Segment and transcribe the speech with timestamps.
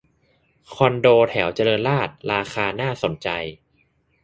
[0.73, 3.29] คอนโดแถวเจริญราษฎร์ราคาน่าสนใจ